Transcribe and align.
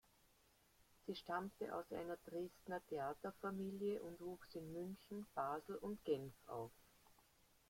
Sie 1.05 1.13
stammte 1.15 1.71
aus 1.75 1.85
einer 1.91 2.17
Dresdner 2.25 2.81
Theaterfamilie 2.89 4.01
und 4.01 4.19
wuchs 4.19 4.55
in 4.55 4.73
München, 4.73 5.27
Basel 5.35 5.75
und 5.75 6.03
Genf 6.05 6.33
auf. 6.47 6.71